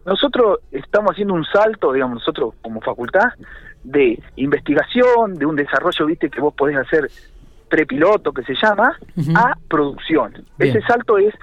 nosotros 0.06 0.60
estamos 0.70 1.12
haciendo 1.12 1.34
un 1.34 1.44
salto 1.44 1.92
digamos 1.92 2.16
nosotros 2.16 2.54
como 2.62 2.80
facultad 2.80 3.30
de 3.82 4.18
investigación 4.36 5.34
de 5.34 5.46
un 5.46 5.56
desarrollo 5.56 6.06
viste 6.06 6.30
que 6.30 6.40
vos 6.40 6.54
podés 6.54 6.76
hacer 6.76 7.10
prepiloto 7.68 8.32
que 8.32 8.42
se 8.44 8.54
llama 8.54 8.96
a 9.34 9.54
producción 9.68 10.32
Bien. 10.58 10.76
ese 10.76 10.86
salto 10.86 11.18
es 11.18 11.34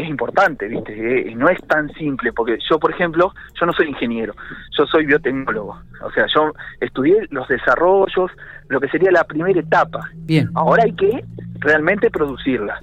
es 0.00 0.08
importante, 0.08 0.68
¿viste? 0.68 0.92
Eh, 1.30 1.34
no 1.34 1.48
es 1.48 1.58
tan 1.66 1.92
simple, 1.94 2.32
porque 2.32 2.56
yo, 2.70 2.78
por 2.78 2.92
ejemplo, 2.92 3.32
yo 3.58 3.66
no 3.66 3.72
soy 3.72 3.88
ingeniero, 3.88 4.32
yo 4.76 4.86
soy 4.86 5.06
biotecnólogo. 5.06 5.80
O 6.02 6.10
sea, 6.12 6.26
yo 6.32 6.52
estudié 6.80 7.26
los 7.30 7.48
desarrollos, 7.48 8.30
lo 8.68 8.80
que 8.80 8.88
sería 8.88 9.10
la 9.10 9.24
primera 9.24 9.58
etapa. 9.58 10.08
Bien. 10.14 10.48
Ahora 10.54 10.84
hay 10.84 10.92
que 10.92 11.24
realmente 11.58 12.10
producirla. 12.10 12.80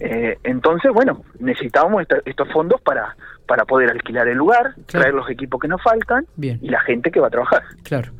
Eh, 0.00 0.38
entonces, 0.44 0.90
bueno, 0.92 1.24
necesitamos 1.40 2.02
esta- 2.02 2.22
estos 2.24 2.48
fondos 2.52 2.80
para, 2.80 3.14
para 3.52 3.66
poder 3.66 3.90
alquilar 3.90 4.26
el 4.28 4.38
lugar, 4.38 4.72
Claro. 4.86 5.02
traer 5.02 5.12
los 5.14 5.28
equipos 5.28 5.60
que 5.60 5.68
nos 5.68 5.82
faltan 5.82 6.24
Bien. 6.36 6.58
y 6.62 6.70
la 6.70 6.80
gente 6.80 7.10
que 7.10 7.20
va 7.20 7.26
a 7.26 7.30
trabajar. 7.30 7.60
Claro. 7.82 8.12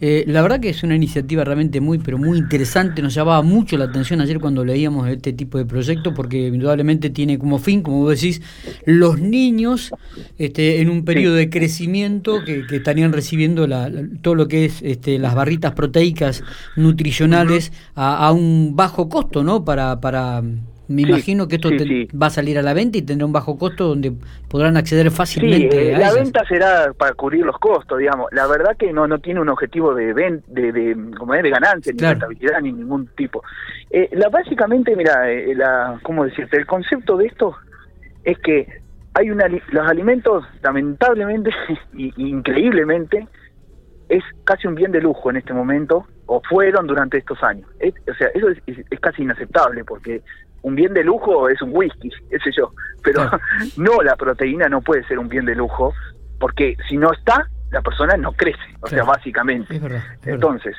Eh, 0.00 0.24
la 0.26 0.40
verdad 0.40 0.60
que 0.60 0.70
es 0.70 0.82
una 0.82 0.94
iniciativa 0.94 1.44
realmente 1.44 1.78
muy, 1.82 1.98
pero 1.98 2.16
muy 2.16 2.38
interesante. 2.38 3.02
Nos 3.02 3.12
llamaba 3.12 3.42
mucho 3.42 3.76
la 3.76 3.84
atención 3.84 4.22
ayer 4.22 4.40
cuando 4.40 4.64
leíamos 4.64 5.06
este 5.08 5.34
tipo 5.34 5.58
de 5.58 5.66
proyectos, 5.66 6.14
porque 6.16 6.46
indudablemente 6.46 7.10
tiene 7.10 7.38
como 7.38 7.58
fin, 7.58 7.82
como 7.82 7.98
vos 7.98 8.14
decís, 8.18 8.40
los 8.86 9.20
niños 9.20 9.90
este, 10.38 10.80
en 10.80 10.88
un 10.88 11.04
periodo 11.04 11.34
de 11.34 11.50
crecimiento 11.50 12.42
que, 12.46 12.66
que 12.66 12.76
estarían 12.76 13.12
recibiendo 13.12 13.66
la- 13.66 13.90
la- 13.90 14.04
todo 14.22 14.36
lo 14.36 14.48
que 14.48 14.64
es 14.64 14.80
este, 14.80 15.18
las 15.18 15.34
barritas 15.34 15.72
proteicas 15.72 16.42
nutricionales 16.76 17.72
a, 17.94 18.26
a 18.26 18.32
un 18.32 18.74
bajo 18.74 19.10
costo, 19.10 19.42
¿no? 19.44 19.64
Para, 19.66 20.00
para 20.00 20.42
me 20.88 21.02
Sí, 21.02 21.08
imagino 21.08 21.46
que 21.48 21.56
esto 21.56 21.68
sí, 21.68 21.76
te- 21.76 21.84
sí. 21.84 22.08
va 22.16 22.26
a 22.26 22.30
salir 22.30 22.58
a 22.58 22.62
la 22.62 22.72
venta 22.74 22.96
y 22.98 23.02
tendrá 23.02 23.26
un 23.26 23.32
bajo 23.32 23.58
costo 23.58 23.88
donde 23.88 24.12
podrán 24.48 24.76
acceder 24.76 25.10
Sí, 25.10 25.16
fácilmente 25.16 25.90
eh, 25.90 25.94
a 25.94 25.98
la 25.98 26.04
ellas. 26.06 26.14
venta 26.14 26.44
será 26.48 26.92
para 26.96 27.12
cubrir 27.14 27.44
los 27.44 27.58
costos, 27.58 27.98
digamos. 27.98 28.28
La 28.32 28.46
verdad 28.46 28.76
que 28.76 28.92
no 28.92 29.06
no 29.06 29.18
tiene 29.18 29.40
un 29.40 29.48
objetivo 29.50 29.94
de 29.94 30.12
ven, 30.14 30.42
de, 30.48 30.72
de, 30.72 30.96
como 31.18 31.34
es, 31.34 31.42
de 31.42 31.50
ganancia, 31.50 31.92
ni 31.92 31.98
Claro. 31.98 32.12
rentabilidad, 32.20 32.60
ni 32.62 32.72
ningún 32.72 33.06
tipo. 33.16 33.42
Eh, 33.90 34.08
la 34.12 34.28
Básicamente, 34.30 34.96
mira, 34.96 35.30
eh, 35.30 35.54
la, 35.54 35.98
¿cómo 36.02 36.24
decirte? 36.24 36.56
El 36.56 36.66
concepto 36.66 37.16
de 37.18 37.26
esto 37.26 37.54
es 38.24 38.38
que 38.38 38.66
hay 39.14 39.30
una, 39.30 39.46
los 39.48 39.86
alimentos, 39.88 40.44
lamentablemente 40.62 41.50
y, 41.92 42.12
y 42.16 42.28
increíblemente, 42.28 43.26
es 44.08 44.22
casi 44.44 44.66
un 44.66 44.74
bien 44.74 44.90
de 44.92 45.00
lujo 45.02 45.28
en 45.28 45.36
este 45.36 45.52
momento, 45.52 46.06
o 46.26 46.40
fueron 46.48 46.86
durante 46.86 47.18
estos 47.18 47.42
años. 47.42 47.68
Es- 47.78 47.94
o 48.10 48.14
sea, 48.14 48.28
eso 48.34 48.48
es, 48.48 48.58
es- 48.66 48.84
es 48.90 49.00
casi 49.00 49.22
inaceptable, 49.22 49.84
porque 49.84 50.22
un 50.62 50.74
bien 50.74 50.92
de 50.94 51.04
lujo 51.04 51.48
es 51.48 51.60
un 51.62 51.70
whisky, 51.74 52.10
qué 52.30 52.38
sé 52.40 52.50
yo, 52.56 52.72
pero 53.02 53.30
no, 53.76 54.02
la 54.02 54.16
proteína 54.16 54.68
no 54.68 54.80
puede 54.80 55.04
ser 55.04 55.18
un 55.18 55.28
bien 55.28 55.44
de 55.44 55.54
lujo, 55.54 55.92
porque 56.40 56.76
si 56.88 56.96
no 56.96 57.12
está, 57.12 57.46
la 57.70 57.80
persona 57.82 58.16
no 58.16 58.32
crece, 58.32 58.58
o 58.80 58.86
sea, 58.86 59.04
básicamente. 59.04 59.74
Es 59.76 59.82
verdad. 59.82 59.98
es 59.98 60.20
verdad. 60.20 60.34
Entonces, 60.34 60.76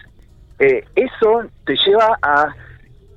eh, 0.60 0.84
eso 0.96 1.44
te 1.66 1.76
lleva 1.86 2.18
a, 2.22 2.54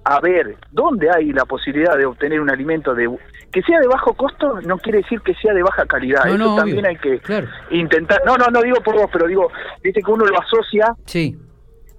a 0.04 0.20
ver 0.20 0.56
dónde 0.70 1.08
hay 1.10 1.32
la 1.32 1.44
posibilidad 1.44 1.96
de 1.96 2.04
obtener 2.06 2.40
un 2.40 2.50
alimento 2.50 2.94
de 2.94 3.08
que 3.50 3.60
sea 3.62 3.80
de 3.80 3.86
bajo 3.86 4.14
costo, 4.14 4.60
no 4.62 4.78
quiere 4.78 4.98
decir 5.02 5.20
que 5.20 5.34
sea 5.34 5.52
de 5.52 5.62
baja 5.62 5.84
calidad. 5.84 6.24
No, 6.24 6.34
eso 6.34 6.38
no, 6.38 6.56
también 6.56 6.78
obvio. 6.78 6.88
hay 6.88 6.96
que 6.96 7.18
Claro. 7.18 7.48
intentar. 7.70 8.22
No, 8.24 8.36
no, 8.38 8.46
no 8.46 8.62
digo 8.62 8.76
por 8.82 8.94
vos, 8.94 9.10
pero 9.12 9.26
digo, 9.26 9.50
viste 9.82 10.00
que 10.02 10.10
uno 10.10 10.24
lo 10.24 10.40
asocia 10.40 10.94
Sí. 11.04 11.36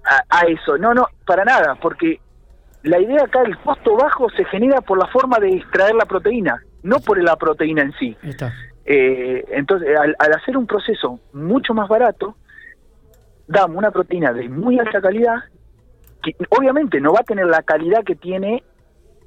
a, 0.04 0.38
a 0.38 0.46
eso. 0.46 0.76
No, 0.78 0.92
no, 0.94 1.06
para 1.24 1.44
nada, 1.44 1.76
porque 1.80 2.20
la 2.84 3.00
idea 3.00 3.24
acá, 3.24 3.42
el 3.42 3.58
costo 3.58 3.96
bajo 3.96 4.30
se 4.30 4.44
genera 4.44 4.80
por 4.80 4.98
la 4.98 5.06
forma 5.08 5.38
de 5.38 5.56
extraer 5.56 5.94
la 5.94 6.04
proteína, 6.04 6.62
no 6.82 7.00
por 7.00 7.20
la 7.22 7.36
proteína 7.36 7.82
en 7.82 7.92
sí. 7.94 8.16
Está. 8.22 8.52
Eh, 8.84 9.44
entonces, 9.52 9.88
al, 9.98 10.14
al 10.18 10.32
hacer 10.34 10.56
un 10.56 10.66
proceso 10.66 11.18
mucho 11.32 11.72
más 11.74 11.88
barato, 11.88 12.36
damos 13.46 13.76
una 13.76 13.90
proteína 13.90 14.32
de 14.32 14.48
muy 14.48 14.78
alta 14.78 15.00
calidad, 15.00 15.36
que 16.22 16.36
obviamente 16.50 17.00
no 17.00 17.12
va 17.12 17.20
a 17.20 17.24
tener 17.24 17.46
la 17.46 17.62
calidad 17.62 18.04
que 18.04 18.16
tiene, 18.16 18.62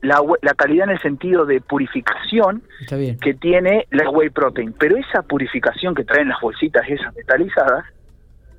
la, 0.02 0.22
la 0.44 0.54
calidad 0.54 0.86
en 0.90 0.96
el 0.96 1.02
sentido 1.02 1.46
de 1.46 1.60
purificación 1.60 2.62
Está 2.82 2.96
bien. 2.98 3.18
que 3.20 3.34
tiene 3.34 3.88
la 3.90 4.10
whey 4.10 4.30
protein, 4.30 4.74
pero 4.74 4.98
esa 4.98 5.24
purificación 5.24 5.96
que 5.96 6.04
traen 6.04 6.30
las 6.30 6.40
bolsitas 6.40 6.84
esas 6.88 7.16
metalizadas 7.16 7.86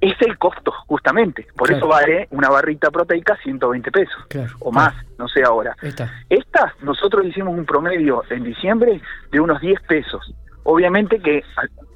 es 0.01 0.15
el 0.23 0.39
costo, 0.39 0.73
justamente. 0.87 1.47
Por 1.57 1.69
Claro. 1.69 1.79
eso 1.79 1.89
vale 1.89 2.29
una 2.31 2.49
barrita 2.51 2.91
proteica 2.91 3.37
120 3.43 3.91
pesos, 3.91 4.27
Claro. 4.29 4.53
o 4.61 4.71
más, 4.71 4.95
no 5.19 5.27
sé 5.29 5.43
ahora. 5.43 5.77
Estas, 6.29 6.73
nosotros 6.83 7.27
hicimos 7.27 7.57
un 7.59 7.65
promedio 7.67 8.23
en 8.31 8.45
diciembre 8.45 9.01
de 9.33 9.41
unos 9.41 9.61
10 9.61 9.81
pesos. 9.89 10.33
Obviamente 10.63 11.19
que 11.21 11.43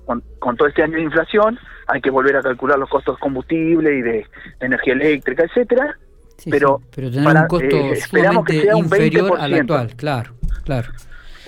con, 0.07 0.23
con 0.39 0.57
todo 0.57 0.67
este 0.69 0.83
año 0.83 0.97
de 0.97 1.03
inflación 1.03 1.59
hay 1.87 2.01
que 2.01 2.11
volver 2.11 2.37
a 2.37 2.43
calcular 2.43 2.79
los 2.79 2.89
costos 2.89 3.17
de 3.17 3.21
combustible 3.21 3.95
y 3.99 4.03
de, 4.03 4.13
de 4.13 4.27
energía 4.67 4.95
eléctrica, 4.95 5.45
etcétera. 5.45 5.97
Sí, 6.39 6.51
Pero 6.51 6.79
sí, 6.81 6.89
pero 6.97 7.11
tener 7.11 7.25
para- 7.25 7.41
un 7.43 7.47
costo 7.49 7.77
eh, 7.77 7.93
esperamos 7.93 8.45
que 8.45 8.61
sea 8.63 8.75
un 8.77 8.85
inferior 8.85 9.39
al 9.39 9.53
20%. 9.53 9.61
actual, 9.61 9.97
claro, 9.97 10.33
claro. 10.65 10.89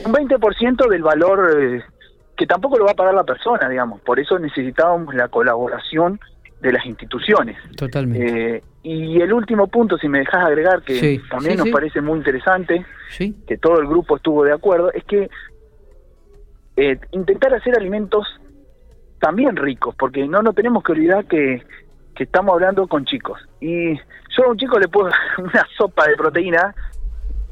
Un 0.04 0.12
20% 0.12 0.88
del 0.88 1.02
valor 1.02 1.50
eh, 1.60 1.82
que 2.36 2.46
tampoco 2.46 2.78
lo 2.78 2.84
va 2.84 2.92
a 2.92 2.94
pagar 2.94 3.14
la 3.14 3.24
persona, 3.24 3.68
digamos. 3.68 4.00
Por 4.02 4.20
eso 4.20 4.38
necesitábamos 4.38 5.14
la 5.14 5.28
colaboración 5.28 6.20
de 6.64 6.72
las 6.72 6.84
instituciones. 6.86 7.56
Totalmente. 7.76 8.56
Eh, 8.56 8.62
y 8.82 9.20
el 9.20 9.32
último 9.32 9.66
punto, 9.68 9.96
si 9.98 10.08
me 10.08 10.18
dejas 10.20 10.44
agregar, 10.44 10.82
que 10.82 10.94
Sí, 10.94 11.20
también 11.30 11.52
sí, 11.52 11.58
nos 11.58 11.66
sí. 11.66 11.72
parece 11.72 12.00
muy 12.00 12.18
interesante, 12.18 12.84
que 13.46 13.56
todo 13.58 13.80
el 13.80 13.86
grupo 13.86 14.16
estuvo 14.16 14.44
de 14.44 14.52
acuerdo, 14.52 14.90
es 14.92 15.04
que 15.04 15.28
eh, 16.76 16.98
intentar 17.12 17.54
hacer 17.54 17.76
alimentos 17.76 18.26
también 19.20 19.56
ricos, 19.56 19.94
porque 19.96 20.26
no 20.26 20.42
nos 20.42 20.54
tenemos 20.54 20.82
que 20.82 20.92
olvidar 20.92 21.24
que, 21.26 21.62
que 22.14 22.24
estamos 22.24 22.54
hablando 22.54 22.86
con 22.88 23.04
chicos. 23.04 23.38
Y 23.60 23.94
yo 23.96 24.44
a 24.46 24.50
un 24.50 24.56
chico 24.58 24.78
le 24.78 24.88
puedo 24.88 25.08
dar 25.08 25.18
una 25.38 25.66
sopa 25.76 26.06
de 26.08 26.16
proteína 26.16 26.74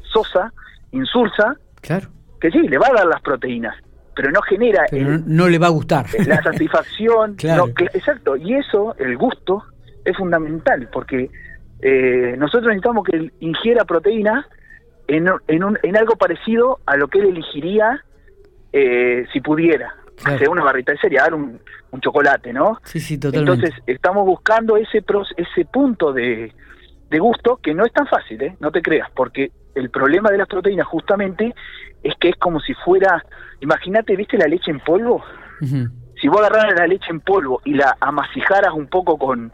sosa, 0.01 0.51
insulsa, 0.91 1.55
claro. 1.81 2.09
que 2.39 2.51
sí, 2.51 2.59
le 2.67 2.77
va 2.77 2.87
a 2.87 2.93
dar 2.93 3.07
las 3.07 3.21
proteínas, 3.21 3.75
pero 4.15 4.31
no 4.31 4.41
genera 4.41 4.85
Pero 4.89 5.13
el- 5.15 5.23
no, 5.25 5.47
le 5.49 5.57
va 5.59 5.67
a 5.67 5.71
gustar. 5.71 6.05
la 6.27 6.41
satisfacción. 6.41 7.35
Claro. 7.37 7.67
no, 7.67 7.73
que- 7.73 7.85
exacto, 7.93 8.35
y 8.35 8.53
eso, 8.55 8.95
el 8.99 9.17
gusto, 9.17 9.63
es 10.05 10.15
fundamental, 10.17 10.89
porque 10.91 11.29
eh, 11.81 12.35
nosotros 12.37 12.67
necesitamos 12.67 13.03
que 13.05 13.17
él 13.17 13.33
ingiera 13.39 13.85
proteína 13.85 14.47
en, 15.07 15.27
en, 15.47 15.63
un- 15.63 15.79
en 15.83 15.97
algo 15.97 16.15
parecido 16.15 16.79
a 16.85 16.95
lo 16.97 17.07
que 17.07 17.19
él 17.19 17.27
elegiría 17.29 18.03
eh, 18.71 19.25
si 19.33 19.41
pudiera. 19.41 19.93
Claro. 20.21 20.37
Sea 20.39 20.49
una 20.49 20.63
barrita 20.63 20.91
de 20.91 20.97
cereal, 20.99 21.33
un, 21.33 21.59
un 21.91 22.01
chocolate, 22.01 22.53
¿no? 22.53 22.79
Sí, 22.83 22.99
sí, 22.99 23.17
totalmente. 23.17 23.53
Entonces, 23.67 23.83
estamos 23.87 24.25
buscando 24.25 24.77
ese 24.77 25.01
pros- 25.01 25.33
ese 25.37 25.65
punto 25.65 26.13
de, 26.13 26.53
de 27.13 27.19
gusto 27.19 27.59
que 27.61 27.73
no 27.75 27.85
es 27.85 27.93
tan 27.93 28.07
fácil, 28.07 28.41
¿eh? 28.41 28.57
No 28.59 28.71
te 28.71 28.81
creas, 28.81 29.07
porque 29.15 29.51
el 29.75 29.89
problema 29.91 30.31
de 30.31 30.37
las 30.39 30.47
proteínas 30.47 30.87
justamente 30.87 31.53
es 32.01 32.15
que 32.19 32.29
es 32.29 32.35
como 32.37 32.59
si 32.59 32.73
fuera, 32.73 33.23
imagínate, 33.61 34.15
¿viste 34.15 34.35
la 34.37 34.47
leche 34.47 34.71
en 34.71 34.79
polvo? 34.79 35.23
Si 36.19 36.27
vos 36.27 36.39
agarraras 36.41 36.73
la 36.77 36.87
leche 36.87 37.11
en 37.11 37.19
polvo 37.21 37.61
y 37.65 37.75
la 37.75 37.95
amasijaras 38.01 38.73
un 38.73 38.87
poco 38.87 39.17
con, 39.17 39.51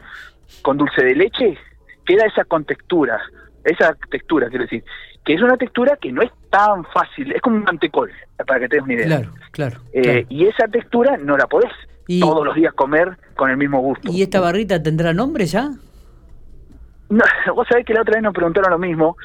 con 0.61 0.77
dulce 0.77 1.03
de 1.03 1.15
leche, 1.15 1.57
queda 2.05 2.25
esa 2.25 2.45
contextura, 2.45 3.19
esa 3.63 3.95
textura, 4.09 4.47
quiero 4.49 4.63
decir, 4.63 4.83
que 5.25 5.33
es 5.33 5.41
una 5.41 5.57
textura 5.57 5.97
que 6.01 6.11
no 6.13 6.21
es 6.21 6.31
tan 6.49 6.85
fácil, 6.85 7.31
es 7.33 7.41
como 7.41 7.57
un 7.57 7.63
mantecol, 7.63 8.09
para 8.47 8.61
que 8.61 8.69
te 8.69 8.77
des 8.77 8.83
una 8.83 8.93
idea. 8.93 9.05
Claro, 9.05 9.33
claro. 9.51 9.79
Eh, 9.93 10.01
claro. 10.01 10.19
Y 10.29 10.45
esa 10.45 10.67
textura 10.67 11.17
no 11.17 11.37
la 11.37 11.45
podés 11.47 11.71
Y- 12.07 12.21
todos 12.21 12.43
los 12.45 12.55
días 12.55 12.73
comer 12.73 13.17
con 13.35 13.51
el 13.51 13.57
mismo 13.57 13.79
gusto. 13.81 14.09
¿Y 14.11 14.23
esta 14.23 14.39
barrita 14.39 14.81
tendrá 14.81 15.13
nombre 15.13 15.45
ya? 15.45 15.69
No, 17.09 17.23
vos 17.55 17.67
sabés 17.67 17.85
que 17.85 17.93
la 17.93 18.01
otra 18.01 18.15
vez 18.15 18.23
nos 18.23 18.33
preguntaron 18.33 18.71
lo 18.71 18.79
mismo 18.79 19.17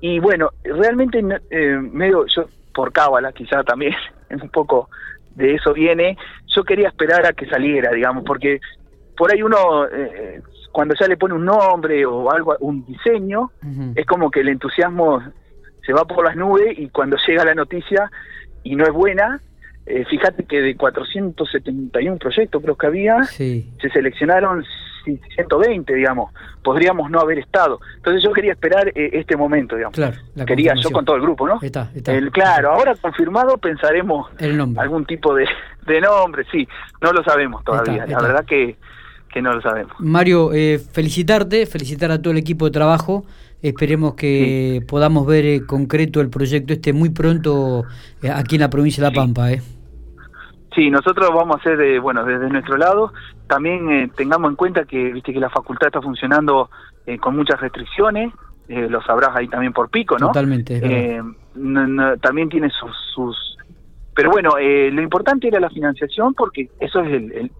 y 0.00 0.18
bueno, 0.18 0.50
realmente 0.64 1.22
eh, 1.50 1.76
medio 1.80 2.26
yo 2.26 2.46
por 2.74 2.92
cábala 2.92 3.32
quizá 3.32 3.62
también 3.62 3.94
un 4.30 4.48
poco 4.48 4.88
de 5.34 5.54
eso 5.54 5.72
viene, 5.72 6.16
yo 6.54 6.64
quería 6.64 6.88
esperar 6.88 7.24
a 7.24 7.32
que 7.32 7.46
saliera, 7.46 7.92
digamos, 7.92 8.24
porque 8.24 8.60
por 9.16 9.32
ahí 9.32 9.42
uno 9.42 9.86
eh, 9.86 10.42
cuando 10.72 10.94
ya 10.98 11.06
le 11.06 11.16
pone 11.16 11.34
un 11.34 11.44
nombre 11.44 12.04
o 12.06 12.30
algo, 12.30 12.56
un 12.60 12.84
diseño, 12.84 13.50
es 13.94 14.06
como 14.06 14.30
que 14.30 14.40
el 14.40 14.48
entusiasmo 14.48 15.22
se 15.84 15.92
va 15.92 16.04
por 16.04 16.24
las 16.24 16.36
nubes 16.36 16.78
y 16.78 16.88
cuando 16.88 17.16
llega 17.26 17.44
la 17.44 17.54
noticia 17.54 18.10
y 18.62 18.76
no 18.76 18.84
es 18.84 18.92
buena, 18.92 19.40
eh, 19.86 20.04
fíjate 20.04 20.44
que 20.44 20.60
de 20.60 20.76
471 20.76 22.18
proyectos 22.18 22.62
creo 22.62 22.76
que 22.76 22.86
había, 22.86 23.24
se 23.24 23.64
seleccionaron 23.92 24.64
120, 25.04 25.94
digamos, 25.94 26.32
podríamos 26.62 27.10
no 27.10 27.20
haber 27.20 27.38
estado. 27.38 27.80
Entonces 27.96 28.22
yo 28.22 28.32
quería 28.32 28.52
esperar 28.52 28.88
eh, 28.88 29.10
este 29.12 29.36
momento, 29.36 29.76
digamos. 29.76 29.94
Claro, 29.94 30.16
quería 30.46 30.74
yo 30.74 30.90
con 30.90 31.04
todo 31.04 31.16
el 31.16 31.22
grupo, 31.22 31.46
¿no? 31.46 31.58
Está, 31.62 31.90
está, 31.94 32.12
el, 32.12 32.30
claro, 32.30 32.72
ahora 32.72 32.94
confirmado 32.94 33.58
pensaremos 33.58 34.30
el 34.38 34.56
nombre. 34.56 34.82
algún 34.82 35.06
tipo 35.06 35.34
de, 35.34 35.46
de 35.86 36.00
nombre, 36.00 36.44
sí, 36.50 36.66
no 37.00 37.12
lo 37.12 37.22
sabemos 37.24 37.64
todavía, 37.64 38.06
la 38.06 38.20
verdad 38.20 38.44
que, 38.44 38.76
que 39.32 39.42
no 39.42 39.54
lo 39.54 39.62
sabemos. 39.62 39.92
Mario, 39.98 40.52
eh, 40.52 40.78
felicitarte, 40.78 41.66
felicitar 41.66 42.10
a 42.10 42.20
todo 42.20 42.32
el 42.32 42.38
equipo 42.38 42.66
de 42.66 42.70
trabajo. 42.72 43.24
Esperemos 43.62 44.14
que 44.14 44.82
podamos 44.88 45.26
ver 45.26 45.44
eh, 45.44 45.66
concreto 45.66 46.20
el 46.22 46.30
proyecto 46.30 46.72
este 46.72 46.94
muy 46.94 47.10
pronto 47.10 47.84
eh, 48.22 48.30
aquí 48.30 48.54
en 48.54 48.62
la 48.62 48.70
provincia 48.70 49.04
de 49.04 49.10
La 49.10 49.14
Pampa. 49.14 49.52
¿eh? 49.52 49.60
Sí, 50.74 50.90
nosotros 50.90 51.30
vamos 51.34 51.56
a 51.56 51.58
hacer, 51.58 52.00
bueno, 52.00 52.24
desde 52.24 52.48
nuestro 52.48 52.76
lado, 52.76 53.12
también 53.48 53.90
eh, 53.90 54.10
tengamos 54.16 54.50
en 54.50 54.56
cuenta 54.56 54.84
que, 54.84 55.12
viste, 55.12 55.32
que 55.32 55.40
la 55.40 55.50
facultad 55.50 55.88
está 55.88 56.00
funcionando 56.00 56.70
con 57.20 57.34
muchas 57.34 57.60
restricciones, 57.60 58.32
lo 58.68 59.02
sabrás 59.02 59.30
ahí 59.34 59.48
también 59.48 59.72
por 59.72 59.90
pico, 59.90 60.16
¿no? 60.16 60.28
Totalmente. 60.28 60.80
también 62.22 62.48
tiene 62.48 62.70
sus, 62.70 62.96
sus... 63.12 63.58
Pero 64.14 64.30
bueno, 64.30 64.50
lo 64.60 65.02
importante 65.02 65.48
era 65.48 65.58
la 65.58 65.70
financiación 65.70 66.34
porque 66.34 66.70
eso 66.78 67.00
es 67.00 67.12
el, 67.12 67.50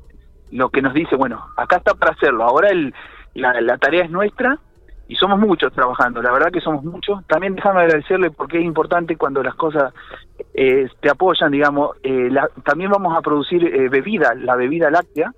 lo 0.52 0.68
que 0.70 0.82
nos 0.82 0.94
dice, 0.94 1.16
bueno, 1.16 1.44
acá 1.56 1.78
está 1.78 1.94
para 1.94 2.12
hacerlo, 2.12 2.44
ahora 2.44 2.70
el, 2.70 2.94
la, 3.34 3.60
la 3.60 3.78
tarea 3.78 4.04
es 4.04 4.10
nuestra 4.10 4.58
y 5.10 5.16
somos 5.16 5.40
muchos 5.40 5.72
trabajando, 5.72 6.22
la 6.22 6.30
verdad 6.30 6.52
que 6.52 6.60
somos 6.60 6.84
muchos. 6.84 7.26
También 7.26 7.56
déjame 7.56 7.80
agradecerle 7.80 8.30
porque 8.30 8.58
es 8.58 8.64
importante 8.64 9.16
cuando 9.16 9.42
las 9.42 9.56
cosas 9.56 9.92
eh, 10.54 10.88
te 11.00 11.10
apoyan, 11.10 11.50
digamos, 11.50 11.96
eh, 12.04 12.30
también 12.64 12.92
vamos 12.92 13.16
a 13.16 13.20
producir 13.20 13.64
eh, 13.64 13.88
bebida, 13.88 14.34
la 14.36 14.54
bebida 14.54 14.88
láctea, 14.88 15.34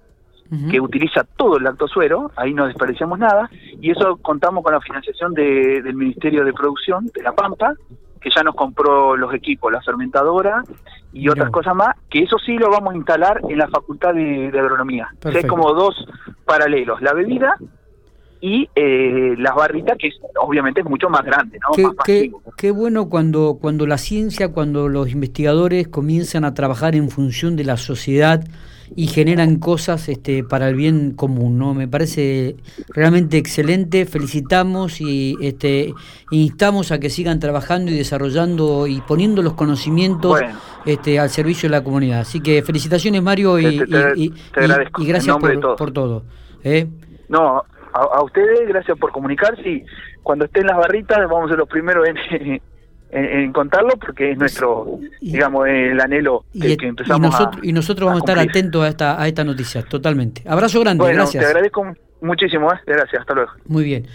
que 0.71 0.79
utiliza 0.79 1.25
todo 1.25 1.57
el 1.57 1.65
lactosuero, 1.65 2.31
ahí 2.37 2.53
no 2.53 2.67
desperdiciamos 2.67 3.19
nada, 3.19 3.49
y 3.81 3.91
eso 3.91 4.19
contamos 4.19 4.63
con 4.63 4.75
la 4.75 4.83
financiación 4.83 5.33
de, 5.33 5.81
del 5.81 5.95
Ministerio 5.95 6.45
de 6.45 6.53
Producción 6.53 7.07
de 7.07 7.23
La 7.23 7.33
Pampa, 7.33 7.73
que 8.21 8.29
ya 8.29 8.43
nos 8.43 8.55
compró 8.55 9.17
los 9.17 9.33
equipos, 9.33 9.73
la 9.73 9.81
fermentadora 9.81 10.63
y 11.15 11.31
otras 11.31 11.49
cosas 11.49 11.75
más, 11.75 11.97
que 12.11 12.25
eso 12.25 12.39
sí 12.39 12.59
lo 12.59 12.69
vamos 12.69 12.93
a 12.93 12.97
instalar 12.99 13.41
en 13.49 13.57
la 13.57 13.69
Facultad 13.69 14.13
de, 14.13 14.49
Agronomía. 14.49 15.09
es 15.25 15.47
como 15.47 15.73
dos 15.73 16.07
paralelos, 16.45 17.01
la 17.01 17.15
bebida 17.15 17.57
y 18.45 18.69
eh, 18.75 19.37
las 19.39 19.55
barritas, 19.55 19.97
que 19.97 20.11
obviamente 20.41 20.81
es 20.81 20.87
mucho 20.87 21.09
más 21.09 21.23
grande, 21.23 21.61
¿no? 21.61 21.95
Qué, 22.05 22.33
qué, 22.57 22.71
bueno 22.73 23.09
cuando, 23.09 23.57
cuando 23.61 23.87
la 23.87 23.99
ciencia, 23.99 24.49
cuando 24.49 24.89
los 24.89 25.11
investigadores 25.13 25.87
comienzan 25.87 26.45
a 26.45 26.53
trabajar 26.53 26.97
en 26.97 27.09
función 27.09 27.55
de 27.55 27.63
la 27.63 27.77
sociedad 27.77 28.43
y 28.97 29.07
generan 29.07 29.61
cosas 29.61 30.09
este, 30.09 30.43
para 30.43 30.69
el 30.69 30.75
bien 30.75 31.13
común, 31.13 31.57
¿no? 31.57 31.73
Me 31.73 31.87
parece 31.87 32.57
realmente 32.89 33.39
excelente, 33.39 34.07
felicitamos 34.07 35.01
y 35.01 35.37
este, 35.41 35.95
instamos 36.33 36.91
a 36.91 36.99
que 36.99 37.11
sigan 37.11 37.39
trabajando 37.39 37.93
y 37.93 37.95
desarrollando 37.95 38.89
y 38.89 39.01
poniendo 39.03 39.43
los 39.43 39.53
conocimientos 39.53 40.41
este, 40.85 41.21
al 41.21 41.31
servicio 41.31 41.69
de 41.69 41.77
la 41.77 41.85
comunidad. 41.85 42.21
Así 42.21 42.41
que 42.41 42.61
felicitaciones 42.63 43.23
Mario 43.23 43.61
y, 43.61 43.85
y, 44.17 44.35
gracias 44.99 45.37
por, 45.37 45.77
por, 45.77 45.93
todo. 45.93 46.25
¿eh? 46.65 46.89
No, 47.29 47.63
a, 47.93 48.23
ustedes, 48.23 48.67
gracias 48.69 48.99
por 48.99 49.13
comunicar. 49.13 49.57
Sí, 49.63 49.85
cuando 50.23 50.45
estén 50.45 50.67
las 50.67 50.77
barritas 50.77 51.19
vamos 51.29 51.47
a 51.47 51.49
ser 51.49 51.59
los 51.59 51.69
primeros 51.69 52.09
en, 52.09 52.61
en, 53.11 53.53
contarlo 53.53 53.97
porque 53.97 54.33
es 54.33 54.39
nuestro, 54.39 54.99
digamos, 55.21 55.69
el 55.69 56.01
anhelo 56.01 56.45
que, 56.53 56.77
empezamos 56.81 57.19
y 57.19 57.31
nosotros, 57.31 57.65
y 57.65 57.73
nosotros 57.73 58.07
vamos 58.07 58.23
a, 58.23 58.33
estar 58.33 58.49
atentos 58.49 58.85
a 58.85 58.89
esta, 58.89 59.21
a 59.21 59.29
esta 59.29 59.45
noticia, 59.45 59.83
totalmente. 59.83 60.43
Abrazo 60.47 60.81
grande, 60.81 61.03
bueno, 61.03 61.17
gracias. 61.17 61.43
Te 61.43 61.47
agradezco 61.49 61.95
muchísimo, 62.21 62.73
¿eh? 62.73 62.79
gracias, 62.87 63.21
hasta 63.21 63.35
luego. 63.35 63.53
Muy 63.67 63.85
bien. 63.85 64.07